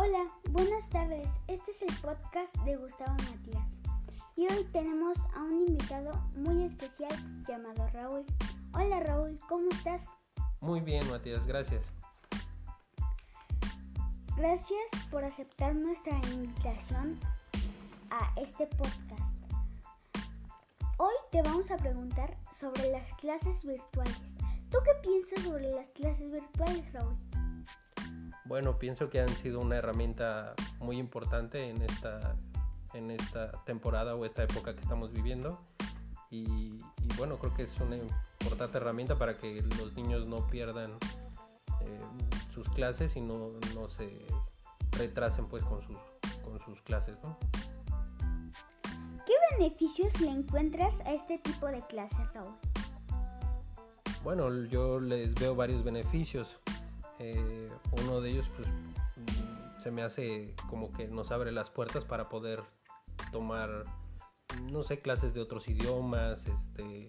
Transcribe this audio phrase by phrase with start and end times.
[0.00, 3.76] Buenas tardes, este es el podcast de Gustavo Matías
[4.34, 7.12] y hoy tenemos a un invitado muy especial
[7.46, 8.24] llamado Raúl.
[8.72, 10.06] Hola Raúl, ¿cómo estás?
[10.62, 11.84] Muy bien Matías, gracias.
[14.38, 17.20] Gracias por aceptar nuestra invitación
[18.08, 19.44] a este podcast.
[20.96, 24.18] Hoy te vamos a preguntar sobre las clases virtuales.
[24.70, 27.16] ¿Tú qué piensas sobre las clases virtuales, Raúl?
[28.50, 32.34] Bueno, pienso que han sido una herramienta muy importante en esta,
[32.94, 35.62] en esta temporada o esta época que estamos viviendo.
[36.32, 36.76] Y,
[37.16, 40.90] bueno, creo que es una importante herramienta para que los niños no pierdan
[41.82, 42.00] eh,
[42.52, 44.18] sus clases y no, no, se
[44.98, 45.96] retrasen pues con sus,
[46.42, 47.38] con sus clases, ¿no?
[49.26, 52.56] ¿Qué beneficios le encuentras a este tipo de clases, Raúl?
[54.24, 56.60] Bueno, yo les veo varios beneficios.
[57.20, 57.70] Eh,
[58.02, 62.28] uno de ellos, pues, mm, se me hace como que nos abre las puertas para
[62.28, 62.62] poder
[63.30, 63.84] tomar,
[64.70, 67.06] no sé, clases de otros idiomas, este,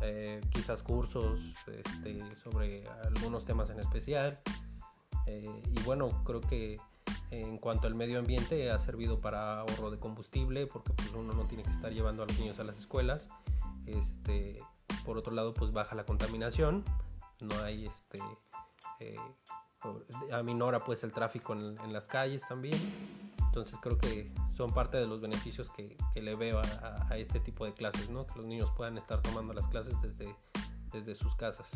[0.00, 4.40] eh, quizás cursos este, sobre algunos temas en especial.
[5.26, 6.78] Eh, y bueno, creo que
[7.30, 11.46] en cuanto al medio ambiente ha servido para ahorro de combustible porque pues uno no
[11.46, 13.28] tiene que estar llevando a los niños a las escuelas
[13.86, 14.60] este
[15.04, 16.84] por otro lado pues baja la contaminación
[17.40, 18.20] no hay este
[19.00, 19.16] eh,
[20.32, 22.76] aminora pues el tráfico en, las calles también.
[23.46, 27.72] Entonces creo que son parte de los beneficios que, le veo a, este tipo de
[27.72, 30.34] clases no que los niños puedan estar tomando las clases desde
[30.94, 31.68] desde sus casas.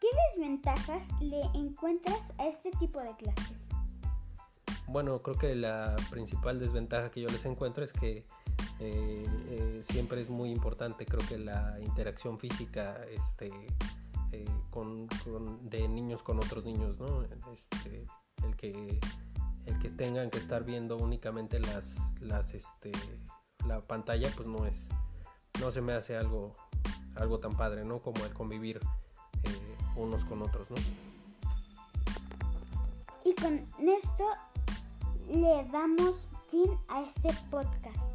[0.00, 3.66] ¿Qué desventajas le encuentras a este tipo de clases?
[4.86, 8.26] Bueno, creo que la principal desventaja que yo les encuentro es que
[8.80, 13.50] eh, eh, siempre es muy importante, creo que la interacción física este,
[14.34, 15.06] eh, con,
[15.70, 17.22] de niños con otros niños, ¿no?
[17.22, 18.04] Este,
[18.42, 19.00] el, que,
[19.66, 21.84] el que tengan que estar viendo únicamente las,
[22.20, 22.90] las, este,
[23.66, 24.88] la pantalla, pues no es,
[25.60, 26.52] no se me hace algo,
[27.14, 28.00] algo tan padre, ¿no?
[28.00, 28.80] Como el convivir
[29.94, 30.76] unos con otros, ¿no?
[33.24, 34.24] Y con esto
[35.28, 38.13] le damos fin a este podcast.